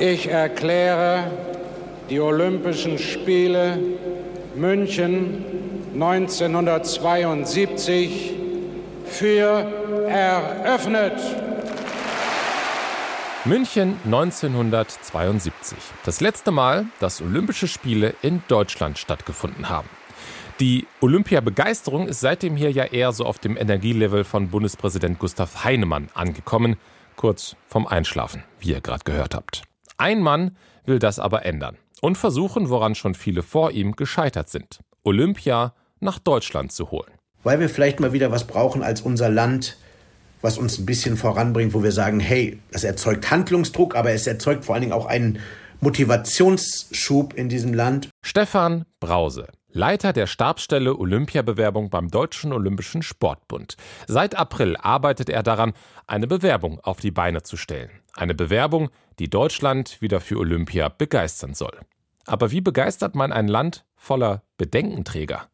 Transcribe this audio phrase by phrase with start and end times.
[0.00, 1.30] Ich erkläre
[2.08, 3.78] die Olympischen Spiele
[4.56, 5.44] München
[5.92, 8.32] 1972
[9.04, 11.20] für eröffnet.
[13.44, 15.76] München 1972.
[16.06, 19.90] Das letzte Mal, dass Olympische Spiele in Deutschland stattgefunden haben.
[20.60, 26.08] Die Olympiabegeisterung ist seitdem hier ja eher so auf dem Energielevel von Bundespräsident Gustav Heinemann
[26.14, 26.76] angekommen,
[27.16, 29.64] kurz vom Einschlafen, wie ihr gerade gehört habt.
[30.00, 30.56] Ein Mann
[30.86, 34.80] will das aber ändern und versuchen, woran schon viele vor ihm gescheitert sind.
[35.04, 37.12] Olympia nach Deutschland zu holen.
[37.42, 39.76] Weil wir vielleicht mal wieder was brauchen als unser Land,
[40.40, 44.64] was uns ein bisschen voranbringt, wo wir sagen, hey, das erzeugt Handlungsdruck, aber es erzeugt
[44.64, 45.38] vor allen Dingen auch einen
[45.80, 48.08] Motivationsschub in diesem Land.
[48.24, 53.76] Stefan Brause, Leiter der Stabsstelle Olympiabewerbung beim Deutschen Olympischen Sportbund.
[54.06, 55.74] Seit April arbeitet er daran,
[56.06, 57.90] eine Bewerbung auf die Beine zu stellen.
[58.14, 61.78] Eine Bewerbung, die Deutschland wieder für Olympia begeistern soll.
[62.26, 65.48] Aber wie begeistert man ein Land voller Bedenkenträger?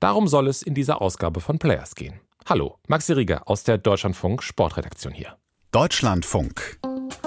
[0.00, 2.20] Darum soll es in dieser Ausgabe von Players gehen.
[2.48, 5.36] Hallo, Maxi Rieger aus der Deutschlandfunk Sportredaktion hier.
[5.70, 6.78] Deutschlandfunk.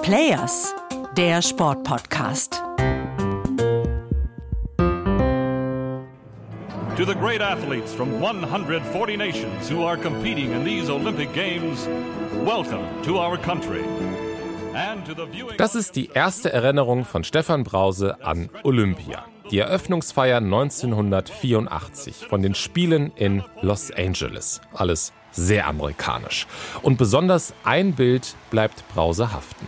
[0.01, 0.75] Players,
[1.17, 2.61] der Sportpodcast.
[6.97, 11.87] To the great athletes from 140 nations who are competing in these Olympic Games,
[12.45, 13.83] welcome to our country.
[15.57, 19.25] Das ist die erste Erinnerung von Stefan Brause an Olympia.
[19.51, 24.61] Die Eröffnungsfeier 1984 von den Spielen in Los Angeles.
[24.73, 26.47] Alles sehr amerikanisch.
[26.81, 29.67] Und besonders ein Bild bleibt Brause haften.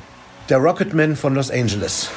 [0.50, 2.10] Der Rocketman von Los Angeles.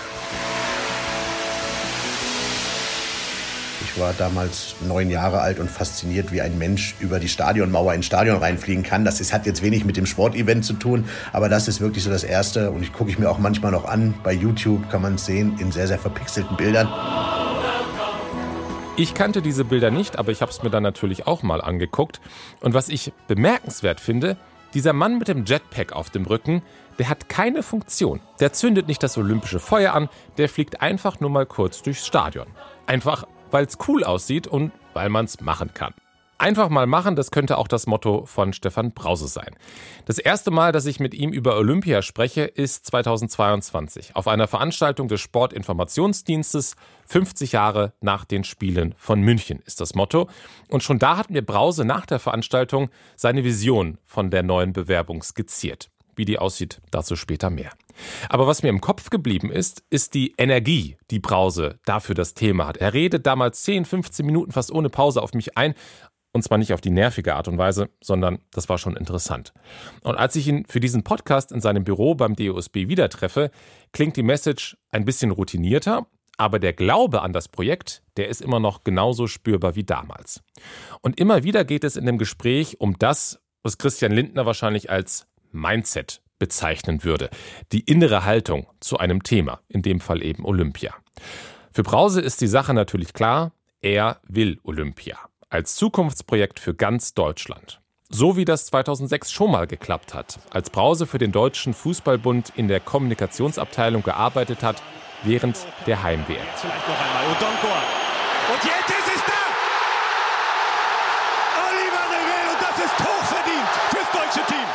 [3.92, 8.06] Ich war damals neun Jahre alt und fasziniert, wie ein Mensch über die Stadionmauer ins
[8.06, 9.04] Stadion reinfliegen kann.
[9.04, 12.10] Das ist, hat jetzt wenig mit dem Sportevent zu tun, aber das ist wirklich so
[12.10, 12.70] das Erste.
[12.70, 14.14] Und ich gucke ich mir auch manchmal noch an.
[14.22, 16.88] Bei YouTube kann man es sehen in sehr, sehr verpixelten Bildern.
[18.96, 22.20] Ich kannte diese Bilder nicht, aber ich habe es mir dann natürlich auch mal angeguckt.
[22.60, 24.36] Und was ich bemerkenswert finde,
[24.72, 26.62] dieser Mann mit dem Jetpack auf dem Rücken,
[27.00, 28.20] der hat keine Funktion.
[28.38, 32.46] Der zündet nicht das olympische Feuer an, der fliegt einfach nur mal kurz durchs Stadion.
[32.86, 35.94] Einfach weil es cool aussieht und weil man es machen kann.
[36.40, 39.54] Einfach mal machen, das könnte auch das Motto von Stefan Brause sein.
[40.06, 45.06] Das erste Mal, dass ich mit ihm über Olympia spreche, ist 2022 auf einer Veranstaltung
[45.08, 50.30] des Sportinformationsdienstes 50 Jahre nach den Spielen von München ist das Motto.
[50.70, 55.22] Und schon da hat mir Brause nach der Veranstaltung seine Vision von der neuen Bewerbung
[55.22, 55.90] skizziert.
[56.20, 57.70] Wie die aussieht, dazu später mehr.
[58.28, 62.66] Aber was mir im Kopf geblieben ist, ist die Energie, die Brause dafür das Thema
[62.66, 62.76] hat.
[62.76, 65.72] Er redet damals 10, 15 Minuten fast ohne Pause auf mich ein.
[66.32, 69.54] Und zwar nicht auf die nervige Art und Weise, sondern das war schon interessant.
[70.02, 73.50] Und als ich ihn für diesen Podcast in seinem Büro beim DOSB wieder treffe,
[73.92, 76.06] klingt die Message ein bisschen routinierter,
[76.36, 80.42] aber der Glaube an das Projekt, der ist immer noch genauso spürbar wie damals.
[81.00, 85.26] Und immer wieder geht es in dem Gespräch um das, was Christian Lindner wahrscheinlich als
[85.52, 87.30] Mindset bezeichnen würde.
[87.72, 90.94] Die innere Haltung zu einem Thema, in dem Fall eben Olympia.
[91.72, 93.52] Für Brause ist die Sache natürlich klar,
[93.82, 95.18] er will Olympia
[95.50, 97.80] als Zukunftsprojekt für ganz Deutschland.
[98.08, 102.68] So wie das 2006 schon mal geklappt hat, als Brause für den Deutschen Fußballbund in
[102.68, 104.82] der Kommunikationsabteilung gearbeitet hat
[105.22, 106.36] während der Heim-WM.
[106.38, 106.46] Und
[108.64, 109.42] jetzt ist es da!
[111.68, 114.68] Oliver Negrel und das ist hochverdient fürs deutsche Team.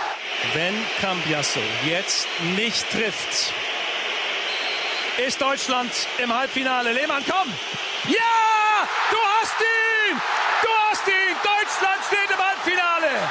[0.53, 3.53] Wenn Cambiasso jetzt nicht trifft,
[5.25, 5.91] ist Deutschland
[6.23, 6.93] im Halbfinale.
[6.93, 7.51] Lehmann, komm!
[8.07, 8.87] Ja!
[9.11, 10.17] Du hast ihn!
[10.61, 11.35] Du hast ihn!
[11.43, 13.29] Deutschland steht im Halbfinale!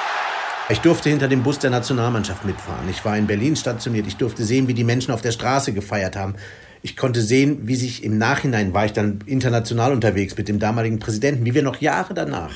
[0.68, 2.88] Ich durfte hinter dem Bus der Nationalmannschaft mitfahren.
[2.90, 4.06] Ich war in Berlin stationiert.
[4.06, 6.34] Ich durfte sehen, wie die Menschen auf der Straße gefeiert haben.
[6.82, 10.98] Ich konnte sehen, wie sich im Nachhinein war ich dann international unterwegs mit dem damaligen
[10.98, 12.52] Präsidenten, wie wir noch Jahre danach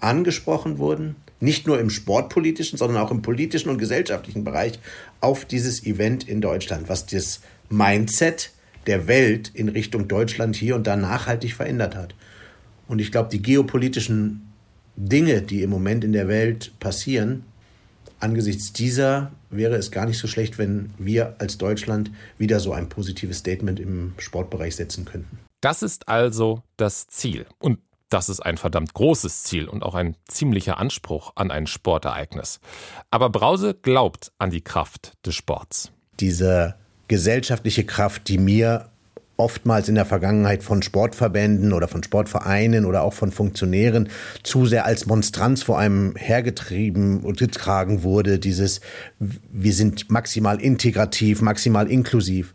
[0.00, 4.78] angesprochen wurden, nicht nur im sportpolitischen, sondern auch im politischen und gesellschaftlichen Bereich
[5.20, 8.50] auf dieses Event in Deutschland, was das Mindset
[8.86, 12.14] der Welt in Richtung Deutschland hier und da nachhaltig verändert hat.
[12.88, 14.48] Und ich glaube, die geopolitischen
[14.96, 17.44] Dinge, die im Moment in der Welt passieren,
[18.18, 22.88] angesichts dieser wäre es gar nicht so schlecht, wenn wir als Deutschland wieder so ein
[22.88, 25.38] positives Statement im Sportbereich setzen könnten.
[25.60, 27.46] Das ist also das Ziel.
[27.58, 27.78] Und
[28.08, 32.60] das ist ein verdammt großes Ziel und auch ein ziemlicher Anspruch an ein Sportereignis.
[33.10, 35.92] Aber Brause glaubt an die Kraft des Sports.
[36.20, 36.74] Diese
[37.08, 38.90] gesellschaftliche Kraft, die mir
[39.38, 44.08] oftmals in der Vergangenheit von Sportverbänden oder von Sportvereinen oder auch von Funktionären
[44.42, 48.80] zu sehr als Monstranz vor einem hergetrieben und getragen wurde, dieses
[49.18, 52.54] wir sind maximal integrativ, maximal inklusiv.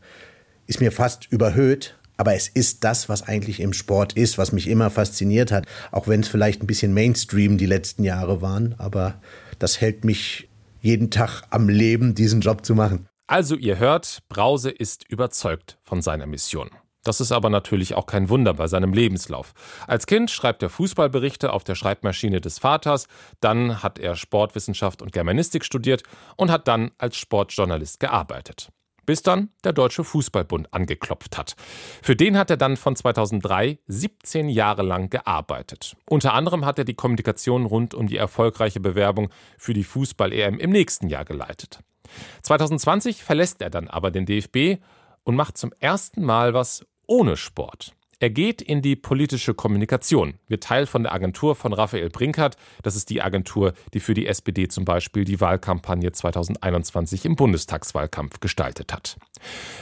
[0.67, 1.97] ist mir fast überhöht.
[2.17, 5.65] Aber es ist das, was eigentlich im Sport ist, was mich immer fasziniert hat.
[5.91, 8.75] Auch wenn es vielleicht ein bisschen Mainstream die letzten Jahre waren.
[8.77, 9.15] Aber
[9.59, 10.49] das hält mich
[10.81, 13.07] jeden Tag am Leben, diesen Job zu machen.
[13.27, 16.69] Also ihr hört, Brause ist überzeugt von seiner Mission.
[17.03, 19.53] Das ist aber natürlich auch kein Wunder bei seinem Lebenslauf.
[19.87, 23.07] Als Kind schreibt er Fußballberichte auf der Schreibmaschine des Vaters,
[23.41, 26.03] dann hat er Sportwissenschaft und Germanistik studiert
[26.37, 28.69] und hat dann als Sportjournalist gearbeitet.
[29.05, 31.55] Bis dann der Deutsche Fußballbund angeklopft hat.
[32.01, 35.95] Für den hat er dann von 2003 17 Jahre lang gearbeitet.
[36.09, 40.69] Unter anderem hat er die Kommunikation rund um die erfolgreiche Bewerbung für die Fußball-EM im
[40.69, 41.79] nächsten Jahr geleitet.
[42.43, 44.81] 2020 verlässt er dann aber den DFB
[45.23, 47.93] und macht zum ersten Mal was ohne Sport.
[48.23, 52.55] Er geht in die politische Kommunikation, wird Teil von der Agentur von Raphael Brinkert.
[52.81, 58.39] Das ist die Agentur, die für die SPD zum Beispiel die Wahlkampagne 2021 im Bundestagswahlkampf
[58.39, 59.17] gestaltet hat.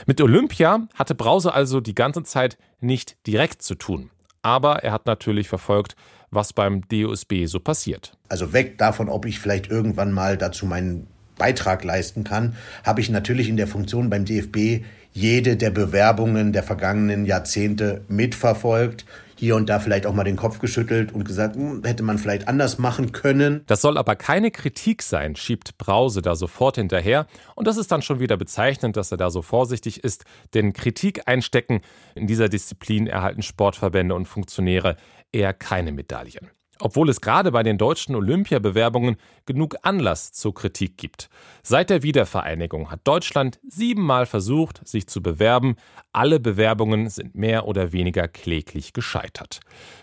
[0.06, 4.10] Mit Olympia hatte Brause also die ganze Zeit nicht direkt zu tun.
[4.42, 5.94] Aber er hat natürlich verfolgt,
[6.32, 8.16] was beim DOSB so passiert.
[8.28, 11.06] Also weg davon, ob ich vielleicht irgendwann mal dazu meinen
[11.38, 16.62] Beitrag leisten kann, habe ich natürlich in der Funktion beim DFB jede der Bewerbungen der
[16.62, 19.04] vergangenen Jahrzehnte mitverfolgt,
[19.36, 22.46] hier und da vielleicht auch mal den Kopf geschüttelt und gesagt, hm, hätte man vielleicht
[22.46, 23.62] anders machen können.
[23.66, 27.26] Das soll aber keine Kritik sein, schiebt Brause da sofort hinterher.
[27.56, 30.24] Und das ist dann schon wieder bezeichnend, dass er da so vorsichtig ist,
[30.54, 31.80] denn Kritik einstecken
[32.14, 34.96] in dieser Disziplin erhalten Sportverbände und Funktionäre
[35.32, 36.50] eher keine Medaillen
[36.82, 41.30] obwohl es gerade bei den deutschen Olympiabewerbungen genug Anlass zur Kritik gibt.
[41.62, 45.76] Seit der Wiedervereinigung hat Deutschland siebenmal versucht, sich zu bewerben.
[46.12, 49.60] Alle Bewerbungen sind mehr oder weniger kläglich gescheitert.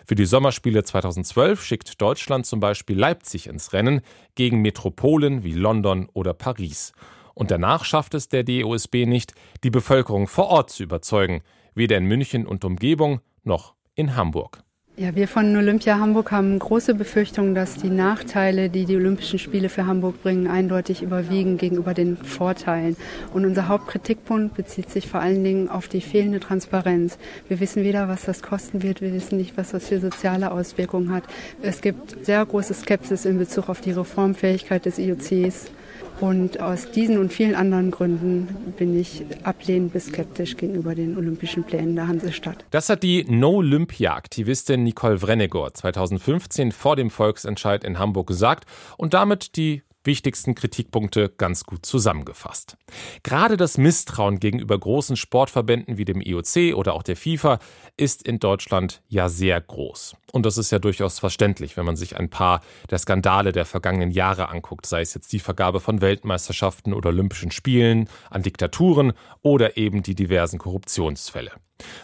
[0.07, 3.99] Für die Sommerspiele 2012 schickt Deutschland zum Beispiel Leipzig ins Rennen
[4.35, 6.93] gegen Metropolen wie London oder Paris.
[7.33, 9.33] Und danach schafft es der DOSB nicht,
[9.65, 11.41] die Bevölkerung vor Ort zu überzeugen,
[11.75, 14.63] weder in München und Umgebung noch in Hamburg.
[14.99, 19.69] Ja, wir von Olympia Hamburg haben große Befürchtungen, dass die Nachteile, die die Olympischen Spiele
[19.69, 22.97] für Hamburg bringen, eindeutig überwiegen gegenüber den Vorteilen.
[23.33, 27.17] Und unser Hauptkritikpunkt bezieht sich vor allen Dingen auf die fehlende Transparenz.
[27.47, 31.13] Wir wissen weder, was das kosten wird, wir wissen nicht, was das für soziale Auswirkungen
[31.13, 31.23] hat.
[31.61, 35.71] Es gibt sehr große Skepsis in Bezug auf die Reformfähigkeit des IOCs.
[36.19, 41.63] Und aus diesen und vielen anderen Gründen bin ich ablehnend bis skeptisch gegenüber den Olympischen
[41.63, 42.65] Plänen der Hansestadt.
[42.71, 48.65] Das hat die No-Olympia-Aktivistin Nicole Vrennegor 2015 vor dem Volksentscheid in Hamburg gesagt
[48.97, 52.77] und damit die wichtigsten Kritikpunkte ganz gut zusammengefasst.
[53.23, 57.59] Gerade das Misstrauen gegenüber großen Sportverbänden wie dem IOC oder auch der FIFA
[57.97, 60.15] ist in Deutschland ja sehr groß.
[60.31, 64.11] Und das ist ja durchaus verständlich, wenn man sich ein paar der Skandale der vergangenen
[64.11, 69.77] Jahre anguckt, sei es jetzt die Vergabe von Weltmeisterschaften oder Olympischen Spielen an Diktaturen oder
[69.77, 71.51] eben die diversen Korruptionsfälle.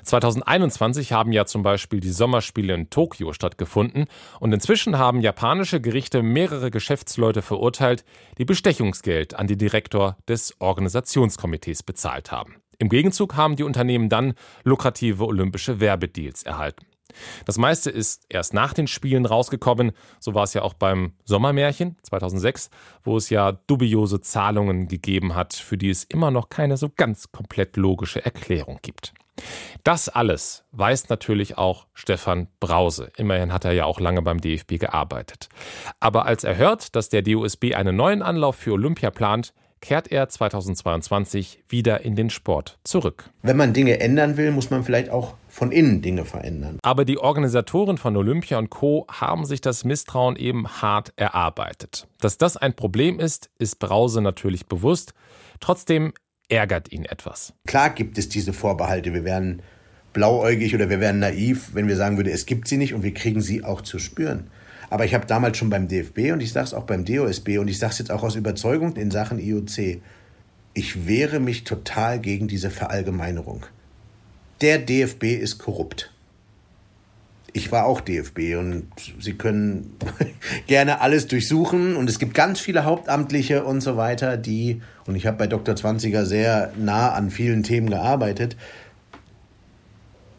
[0.04, 4.06] 2021 haben ja zum Beispiel die Sommerspiele in Tokio stattgefunden
[4.40, 8.06] und inzwischen haben japanische Gerichte mehrere Geschäftsleute verurteilt,
[8.38, 12.56] die Bestechungsgeld an den Direktor des Organisationskomitees bezahlt haben.
[12.78, 14.34] Im Gegenzug haben die Unternehmen dann
[14.64, 16.86] lukrative olympische Werbedeals erhalten.
[17.46, 19.92] Das meiste ist erst nach den Spielen rausgekommen.
[20.20, 22.70] So war es ja auch beim Sommermärchen 2006,
[23.04, 27.32] wo es ja dubiose Zahlungen gegeben hat, für die es immer noch keine so ganz
[27.32, 29.14] komplett logische Erklärung gibt.
[29.84, 33.12] Das alles weiß natürlich auch Stefan Brause.
[33.18, 35.50] Immerhin hat er ja auch lange beim DFB gearbeitet.
[36.00, 40.28] Aber als er hört, dass der DOSB einen neuen Anlauf für Olympia plant, kehrt er
[40.28, 43.30] 2022 wieder in den Sport zurück.
[43.44, 46.80] Wenn man Dinge ändern will, muss man vielleicht auch von innen Dinge verändern.
[46.82, 49.08] Aber die Organisatoren von Olympia und Co.
[49.10, 52.10] haben sich das Misstrauen eben hart erarbeitet.
[52.20, 55.14] Dass das ein Problem ist, ist Brause natürlich bewusst.
[55.62, 56.12] Trotzdem
[56.50, 57.54] ärgert ihn etwas.
[57.66, 59.14] Klar gibt es diese Vorbehalte.
[59.14, 59.62] Wir wären
[60.12, 63.14] blauäugig oder wir wären naiv, wenn wir sagen würden, es gibt sie nicht und wir
[63.14, 64.50] kriegen sie auch zu spüren.
[64.90, 67.70] Aber ich habe damals schon beim DFB und ich sage es auch beim DOSB und
[67.70, 70.02] ich sage es jetzt auch aus Überzeugung in Sachen IOC,
[70.74, 73.66] ich wehre mich total gegen diese Verallgemeinerung.
[74.62, 76.12] Der DFB ist korrupt.
[77.52, 78.88] Ich war auch DFB und
[79.20, 79.98] Sie können
[80.68, 85.26] gerne alles durchsuchen und es gibt ganz viele Hauptamtliche und so weiter, die, und ich
[85.26, 85.76] habe bei Dr.
[85.76, 88.58] Zwanziger sehr nah an vielen Themen gearbeitet,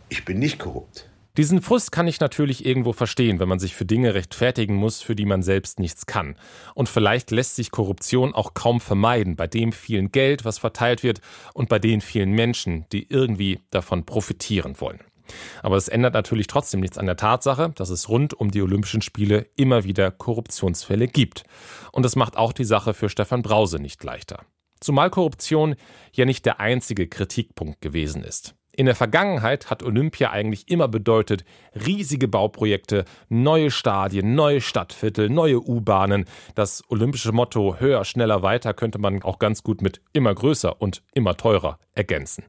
[0.09, 1.09] ich bin nicht korrupt.
[1.37, 5.14] Diesen Frust kann ich natürlich irgendwo verstehen, wenn man sich für Dinge rechtfertigen muss, für
[5.14, 6.37] die man selbst nichts kann.
[6.75, 11.21] Und vielleicht lässt sich Korruption auch kaum vermeiden bei dem vielen Geld, was verteilt wird
[11.52, 15.00] und bei den vielen Menschen, die irgendwie davon profitieren wollen.
[15.62, 19.02] Aber es ändert natürlich trotzdem nichts an der Tatsache, dass es rund um die Olympischen
[19.02, 21.45] Spiele immer wieder Korruptionsfälle gibt.
[21.93, 24.47] Und das macht auch die Sache für Stefan Brause nicht leichter.
[24.81, 25.75] Zumal Korruption
[26.12, 28.55] ja nicht der einzige Kritikpunkt gewesen ist.
[28.78, 31.47] In der Vergangenheit hat Olympia eigentlich immer bedeutet
[31.87, 36.26] riesige Bauprojekte, neue Stadien, neue Stadtviertel, neue U-Bahnen.
[36.54, 41.02] Das olympische Motto höher, schneller, weiter könnte man auch ganz gut mit immer größer und
[41.14, 42.45] immer teurer ergänzen.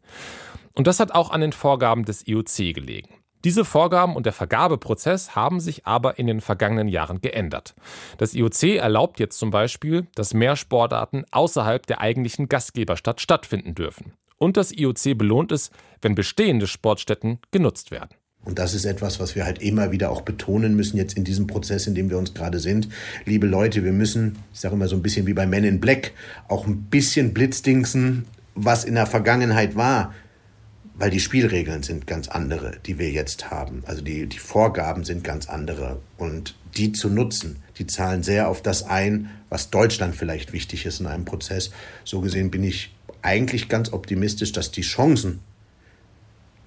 [0.73, 3.07] Und das hat auch an den Vorgaben des IOC gelegen.
[3.45, 7.73] Diese Vorgaben und der Vergabeprozess haben sich aber in den vergangenen Jahren geändert.
[8.17, 14.11] Das IOC erlaubt jetzt zum Beispiel, dass mehr Sportarten außerhalb der eigentlichen Gastgeberstadt stattfinden dürfen.
[14.37, 18.15] Und das IOC belohnt es, wenn bestehende Sportstätten genutzt werden.
[18.47, 21.47] Und das ist etwas, was wir halt immer wieder auch betonen müssen, jetzt in diesem
[21.47, 22.87] Prozess, in dem wir uns gerade sind.
[23.25, 26.13] Liebe Leute, wir müssen, ich sage immer so ein bisschen wie bei Men in Black,
[26.47, 28.25] auch ein bisschen blitzdingsen,
[28.55, 30.13] was in der Vergangenheit war.
[30.95, 33.83] Weil die Spielregeln sind ganz andere, die wir jetzt haben.
[33.85, 35.99] Also die, die Vorgaben sind ganz andere.
[36.17, 40.99] Und die zu nutzen, die zahlen sehr auf das ein, was Deutschland vielleicht wichtig ist
[41.01, 41.71] in einem Prozess.
[42.03, 45.39] So gesehen bin ich eigentlich ganz optimistisch, dass die Chancen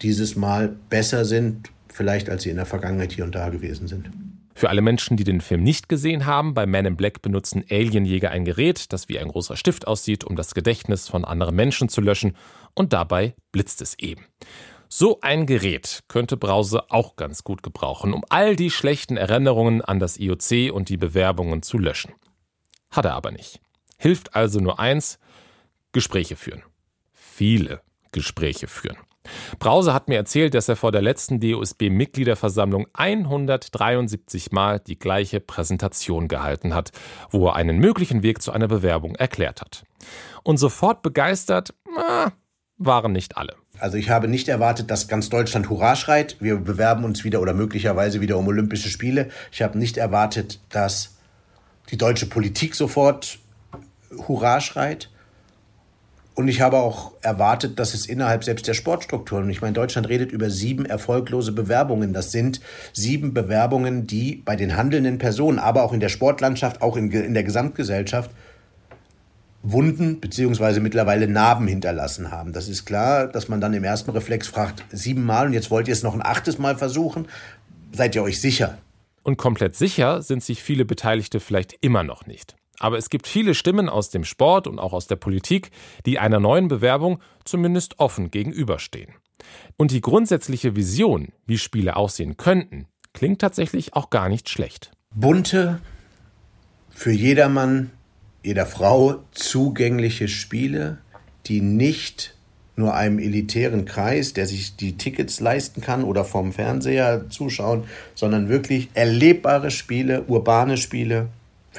[0.02, 4.10] dieses Mal besser sind, vielleicht als sie in der Vergangenheit hier und da gewesen sind.
[4.54, 8.30] Für alle Menschen, die den Film nicht gesehen haben, bei Man in Black benutzen Alienjäger
[8.30, 12.00] ein Gerät, das wie ein großer Stift aussieht, um das Gedächtnis von anderen Menschen zu
[12.00, 12.36] löschen,
[12.74, 14.26] und dabei blitzt es eben.
[14.88, 20.00] So ein Gerät könnte Brause auch ganz gut gebrauchen, um all die schlechten Erinnerungen an
[20.00, 22.12] das IOC und die Bewerbungen zu löschen.
[22.90, 23.60] Hat er aber nicht.
[23.98, 25.18] Hilft also nur eins,
[25.92, 26.62] Gespräche führen.
[27.12, 27.80] Viele
[28.12, 28.98] Gespräche führen.
[29.58, 36.28] Brause hat mir erzählt, dass er vor der letzten DOSB-Mitgliederversammlung 173 Mal die gleiche Präsentation
[36.28, 36.90] gehalten hat,
[37.30, 39.84] wo er einen möglichen Weg zu einer Bewerbung erklärt hat.
[40.42, 42.32] Und sofort begeistert na,
[42.78, 43.56] waren nicht alle.
[43.78, 46.36] Also ich habe nicht erwartet, dass ganz Deutschland Hurra schreit.
[46.40, 49.30] Wir bewerben uns wieder oder möglicherweise wieder um Olympische Spiele.
[49.52, 51.16] Ich habe nicht erwartet, dass
[51.90, 53.38] die deutsche Politik sofort
[54.28, 55.10] Hurra schreit.
[56.40, 60.32] Und ich habe auch erwartet, dass es innerhalb selbst der Sportstrukturen, ich meine, Deutschland redet
[60.32, 62.14] über sieben erfolglose Bewerbungen.
[62.14, 62.62] Das sind
[62.94, 67.34] sieben Bewerbungen, die bei den handelnden Personen, aber auch in der Sportlandschaft, auch in, in
[67.34, 68.30] der Gesamtgesellschaft
[69.62, 72.54] Wunden beziehungsweise mittlerweile Narben hinterlassen haben.
[72.54, 75.92] Das ist klar, dass man dann im ersten Reflex fragt, siebenmal und jetzt wollt ihr
[75.92, 77.28] es noch ein achtes Mal versuchen.
[77.92, 78.78] Seid ihr euch sicher?
[79.24, 82.56] Und komplett sicher sind sich viele Beteiligte vielleicht immer noch nicht.
[82.80, 85.70] Aber es gibt viele Stimmen aus dem Sport und auch aus der Politik,
[86.06, 89.14] die einer neuen Bewerbung zumindest offen gegenüberstehen.
[89.76, 94.90] Und die grundsätzliche Vision, wie Spiele aussehen könnten, klingt tatsächlich auch gar nicht schlecht.
[95.14, 95.80] Bunte,
[96.90, 97.90] für jedermann,
[98.42, 100.98] jeder Frau zugängliche Spiele,
[101.46, 102.34] die nicht
[102.76, 107.84] nur einem elitären Kreis, der sich die Tickets leisten kann oder vom Fernseher zuschauen,
[108.14, 111.28] sondern wirklich erlebbare Spiele, urbane Spiele,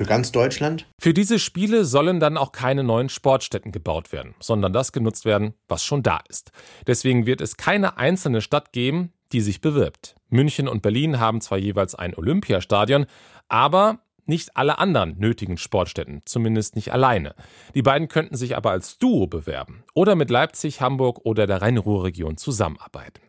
[0.02, 0.88] für ganz Deutschland?
[1.00, 5.54] Für diese Spiele sollen dann auch keine neuen Sportstätten gebaut werden, sondern das genutzt werden,
[5.68, 6.52] was schon da ist.
[6.88, 10.16] Deswegen wird es keine einzelne Stadt geben, die sich bewirbt.
[10.30, 13.06] München und Berlin haben zwar jeweils ein Olympiastadion,
[13.48, 17.36] aber nicht alle anderen nötigen Sportstätten, zumindest nicht alleine.
[17.76, 22.38] Die beiden könnten sich aber als Duo bewerben oder mit Leipzig, Hamburg oder der Rhein-Ruhr-Region
[22.38, 23.22] zusammenarbeiten.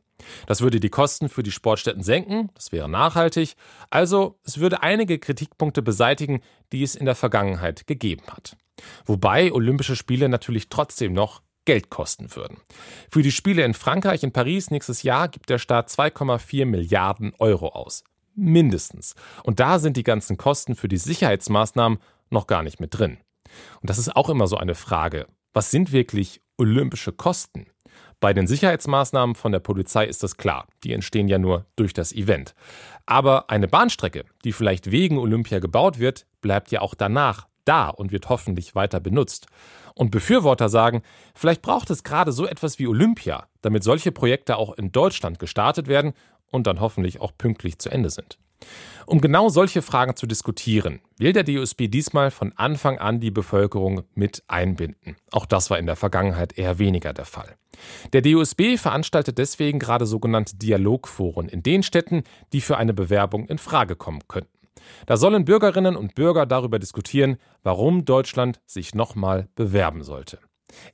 [0.46, 3.54] Das würde die Kosten für die Sportstätten senken, das wäre nachhaltig,
[3.90, 8.56] also es würde einige Kritikpunkte beseitigen, die es in der Vergangenheit gegeben hat.
[9.04, 12.58] Wobei Olympische Spiele natürlich trotzdem noch Geld kosten würden.
[13.10, 17.68] Für die Spiele in Frankreich und Paris nächstes Jahr gibt der Staat 2,4 Milliarden Euro
[17.68, 18.02] aus.
[18.34, 19.14] Mindestens.
[19.44, 21.98] Und da sind die ganzen Kosten für die Sicherheitsmaßnahmen
[22.30, 23.18] noch gar nicht mit drin.
[23.80, 25.26] Und das ist auch immer so eine Frage.
[25.52, 27.66] Was sind wirklich olympische Kosten?
[28.22, 32.12] Bei den Sicherheitsmaßnahmen von der Polizei ist das klar, die entstehen ja nur durch das
[32.12, 32.54] Event.
[33.04, 38.12] Aber eine Bahnstrecke, die vielleicht wegen Olympia gebaut wird, bleibt ja auch danach da und
[38.12, 39.46] wird hoffentlich weiter benutzt.
[39.94, 41.02] Und Befürworter sagen,
[41.34, 45.86] vielleicht braucht es gerade so etwas wie Olympia, damit solche Projekte auch in Deutschland gestartet
[45.86, 46.12] werden
[46.50, 48.38] und dann hoffentlich auch pünktlich zu Ende sind.
[49.06, 54.04] Um genau solche Fragen zu diskutieren, will der DUSB diesmal von Anfang an die Bevölkerung
[54.14, 55.16] mit einbinden.
[55.32, 57.56] Auch das war in der Vergangenheit eher weniger der Fall.
[58.12, 63.58] Der DUSB veranstaltet deswegen gerade sogenannte Dialogforen in den Städten, die für eine Bewerbung in
[63.58, 64.61] Frage kommen könnten.
[65.06, 70.38] Da sollen Bürgerinnen und Bürger darüber diskutieren, warum Deutschland sich nochmal bewerben sollte.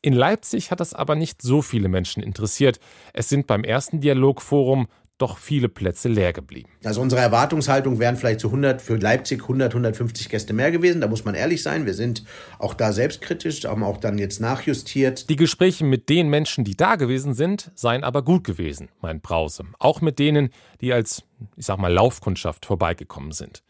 [0.02, 2.80] In Leipzig hat das aber nicht so viele Menschen interessiert.
[3.12, 6.70] Es sind beim ersten Dialogforum doch viele Plätze leer geblieben.
[6.84, 11.00] Also unsere Erwartungshaltung wären vielleicht zu 100 für Leipzig 100, 150 Gäste mehr gewesen.
[11.00, 11.86] Da muss man ehrlich sein.
[11.86, 12.24] Wir sind
[12.58, 15.28] auch da selbstkritisch, haben auch dann jetzt nachjustiert.
[15.28, 19.64] Die Gespräche mit den Menschen, die da gewesen sind, seien aber gut gewesen, meint Brause.
[19.78, 21.24] Auch mit denen, die als,
[21.56, 23.62] ich sag mal, Laufkundschaft vorbeigekommen sind.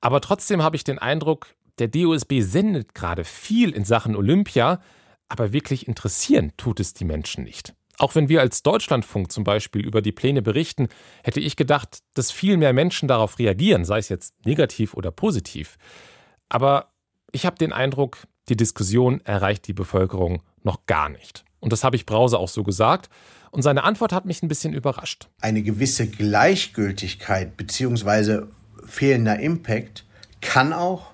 [0.00, 4.80] Aber trotzdem habe ich den Eindruck, der DOSB sendet gerade viel in Sachen Olympia,
[5.28, 7.74] aber wirklich interessieren tut es die Menschen nicht.
[7.98, 10.88] Auch wenn wir als Deutschlandfunk zum Beispiel über die Pläne berichten,
[11.24, 15.76] hätte ich gedacht, dass viel mehr Menschen darauf reagieren, sei es jetzt negativ oder positiv.
[16.48, 16.92] Aber
[17.32, 21.44] ich habe den Eindruck, die Diskussion erreicht die Bevölkerung noch gar nicht.
[21.60, 23.10] Und das habe ich Brause auch so gesagt.
[23.50, 25.28] Und seine Antwort hat mich ein bisschen überrascht.
[25.40, 28.42] Eine gewisse Gleichgültigkeit bzw.
[28.84, 30.04] fehlender Impact
[30.40, 31.12] kann auch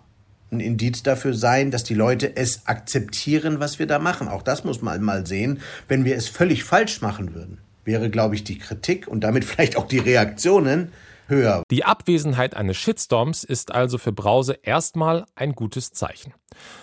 [0.57, 4.29] ein Indiz dafür sein, dass die Leute es akzeptieren, was wir da machen.
[4.29, 5.61] Auch das muss man mal sehen.
[5.89, 9.77] Wenn wir es völlig falsch machen würden, wäre, glaube ich, die Kritik und damit vielleicht
[9.77, 10.93] auch die Reaktionen
[11.29, 11.63] höher.
[11.71, 16.35] Die Abwesenheit eines Shitstorms ist also für Brause erstmal ein gutes Zeichen.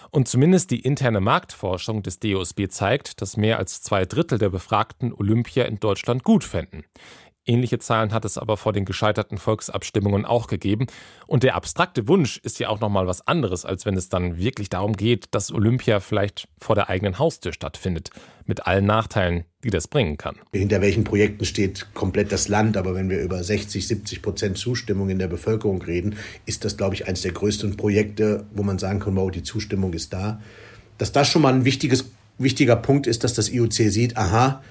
[0.09, 5.13] Und zumindest die interne Marktforschung des DOSB zeigt, dass mehr als zwei Drittel der Befragten
[5.13, 6.83] Olympia in Deutschland gut fänden.
[7.45, 10.85] Ähnliche Zahlen hat es aber vor den gescheiterten Volksabstimmungen auch gegeben.
[11.25, 14.69] Und der abstrakte Wunsch ist ja auch nochmal was anderes, als wenn es dann wirklich
[14.69, 18.11] darum geht, dass Olympia vielleicht vor der eigenen Haustür stattfindet,
[18.45, 20.35] mit allen Nachteilen, die das bringen kann.
[20.53, 25.09] Hinter welchen Projekten steht komplett das Land, aber wenn wir über 60, 70 Prozent Zustimmung
[25.09, 28.99] in der Bevölkerung reden, ist das, glaube ich, eines der größten Projekte, wo man sagen
[28.99, 30.39] kann, wow, die Zustimmung ist da.
[30.99, 34.61] Dass das schon mal ein wichtiges, wichtiger Punkt ist, dass das IOC sieht, aha,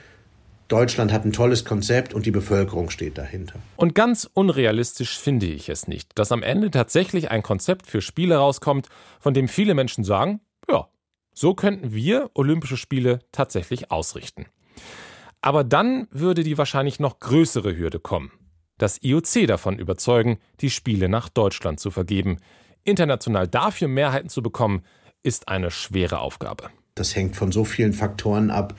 [0.70, 3.58] Deutschland hat ein tolles Konzept und die Bevölkerung steht dahinter.
[3.76, 8.36] Und ganz unrealistisch finde ich es nicht, dass am Ende tatsächlich ein Konzept für Spiele
[8.36, 10.86] rauskommt, von dem viele Menschen sagen, ja,
[11.34, 14.46] so könnten wir Olympische Spiele tatsächlich ausrichten.
[15.40, 18.30] Aber dann würde die wahrscheinlich noch größere Hürde kommen.
[18.78, 22.38] Das IOC davon überzeugen, die Spiele nach Deutschland zu vergeben.
[22.84, 24.84] International dafür Mehrheiten zu bekommen,
[25.24, 26.70] ist eine schwere Aufgabe.
[26.94, 28.74] Das hängt von so vielen Faktoren ab,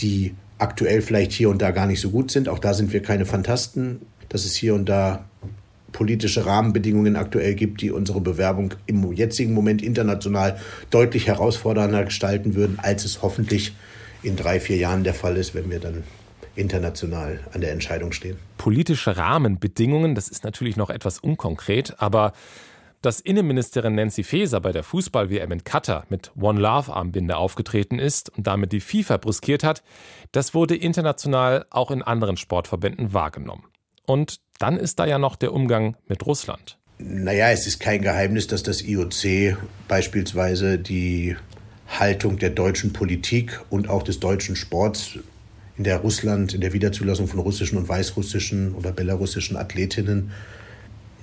[0.00, 2.48] die aktuell vielleicht hier und da gar nicht so gut sind.
[2.48, 5.24] Auch da sind wir keine Fantasten, dass es hier und da
[5.92, 10.58] politische Rahmenbedingungen aktuell gibt, die unsere Bewerbung im jetzigen Moment international
[10.90, 13.74] deutlich herausfordernder gestalten würden, als es hoffentlich
[14.22, 16.02] in drei, vier Jahren der Fall ist, wenn wir dann
[16.56, 18.36] international an der Entscheidung stehen.
[18.58, 22.32] Politische Rahmenbedingungen, das ist natürlich noch etwas unkonkret, aber
[23.02, 28.46] dass Innenministerin Nancy Faeser bei der Fußball-WM in Katar mit One Love-Armbinde aufgetreten ist und
[28.46, 29.82] damit die FIFA bruskiert hat,
[30.32, 33.64] das wurde international auch in anderen Sportverbänden wahrgenommen.
[34.06, 36.78] Und dann ist da ja noch der Umgang mit Russland.
[36.98, 39.56] Naja, es ist kein Geheimnis, dass das IOC
[39.86, 41.36] beispielsweise die
[41.88, 45.18] Haltung der deutschen Politik und auch des deutschen Sports
[45.76, 50.32] in der Russland, in der Wiederzulassung von russischen und weißrussischen oder belarussischen Athletinnen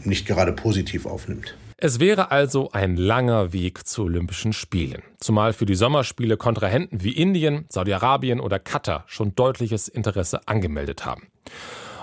[0.06, 1.56] nicht gerade positiv aufnimmt.
[1.78, 7.12] Es wäre also ein langer Weg zu Olympischen Spielen, zumal für die Sommerspiele Kontrahenten wie
[7.12, 11.28] Indien, Saudi-Arabien oder Katar schon deutliches Interesse angemeldet haben.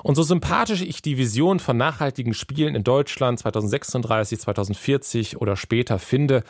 [0.03, 5.99] Und so sympathisch ich die Vision von nachhaltigen Spielen in Deutschland 2036, 2040 oder später
[5.99, 6.45] finde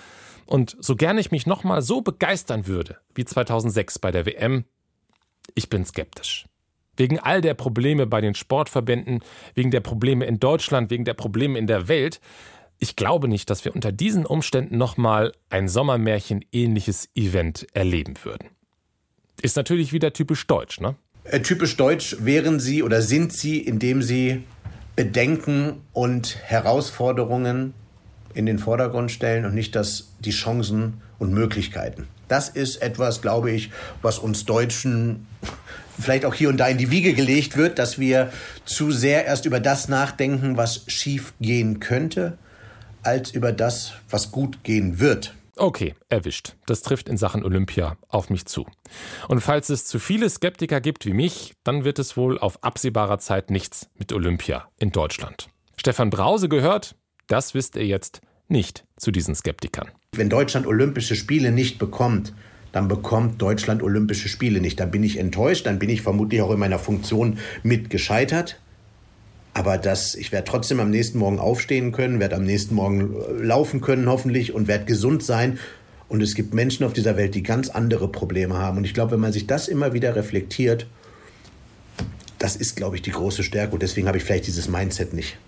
[0.47, 4.65] und so gerne ich mich nochmal so begeistern würde wie 2006 bei der WM,
[5.55, 6.47] ich bin skeptisch.
[6.97, 9.21] Wegen all der Probleme bei den Sportverbänden,
[9.55, 12.21] wegen der Probleme in Deutschland, wegen der Probleme in der Welt
[12.83, 18.49] ich glaube nicht, dass wir unter diesen Umständen nochmal ein Sommermärchen ähnliches Event erleben würden.
[19.41, 20.97] Ist natürlich wieder typisch deutsch, ne?
[21.23, 24.43] Äh, typisch deutsch wären sie oder sind sie, indem sie
[24.97, 27.73] Bedenken und Herausforderungen
[28.35, 32.09] in den Vordergrund stellen und nicht das, die Chancen und Möglichkeiten.
[32.27, 33.71] Das ist etwas, glaube ich,
[34.03, 35.29] was uns Deutschen
[36.01, 38.33] vielleicht auch hier und da in die Wiege gelegt wird, dass wir
[38.65, 42.39] zu sehr erst über das nachdenken, was schief gehen könnte,
[43.03, 45.35] als über das, was gut gehen wird.
[45.57, 46.55] Okay, erwischt.
[46.67, 48.67] Das trifft in Sachen Olympia auf mich zu.
[49.29, 53.19] Und falls es zu viele Skeptiker gibt wie mich, dann wird es wohl auf absehbarer
[53.19, 55.49] Zeit nichts mit Olympia in Deutschland.
[55.77, 59.91] Stefan Brause gehört, das wisst ihr jetzt, nicht zu diesen Skeptikern.
[60.15, 62.33] Wenn Deutschland Olympische Spiele nicht bekommt,
[62.73, 64.81] dann bekommt Deutschland Olympische Spiele nicht.
[64.81, 68.59] Dann bin ich enttäuscht, dann bin ich vermutlich auch in meiner Funktion mit gescheitert.
[69.55, 73.43] Aber das, ich werde trotzdem am nächsten Morgen aufstehen können, werde am nächsten Morgen äh,
[73.43, 75.59] laufen können hoffentlich und werde gesund sein.
[76.09, 78.79] Und es gibt Menschen auf dieser Welt, die ganz andere Probleme haben.
[78.79, 80.87] Und ich glaube, wenn man sich das immer wieder reflektiert,
[82.39, 83.75] das ist, glaube ich, die große Stärke.
[83.75, 85.39] Und deswegen habe ich vielleicht dieses Mindset nicht.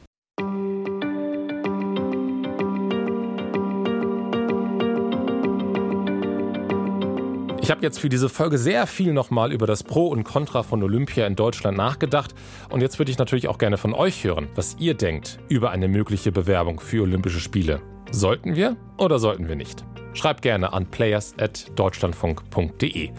[7.64, 10.83] Ich habe jetzt für diese Folge sehr viel nochmal über das Pro und Contra von
[10.83, 12.35] Olympia in Deutschland nachgedacht.
[12.68, 15.88] Und jetzt würde ich natürlich auch gerne von euch hören, was ihr denkt über eine
[15.88, 17.81] mögliche Bewerbung für Olympische Spiele.
[18.11, 19.83] Sollten wir oder sollten wir nicht?
[20.12, 23.11] Schreibt gerne an players.deutschlandfunk.de.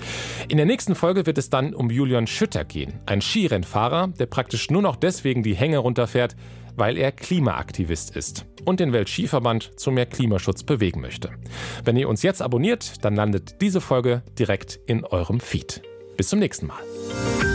[0.47, 4.69] In der nächsten Folge wird es dann um Julian Schütter gehen, ein Skirennfahrer, der praktisch
[4.69, 6.35] nur noch deswegen die Hänge runterfährt,
[6.75, 8.45] weil er Klimaaktivist ist.
[8.65, 11.29] Und den Weltskiverband zu mehr Klimaschutz bewegen möchte.
[11.83, 15.81] Wenn ihr uns jetzt abonniert, dann landet diese Folge direkt in eurem Feed.
[16.17, 17.54] Bis zum nächsten Mal.